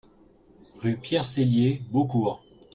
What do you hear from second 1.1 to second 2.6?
Sellier, Beaucourt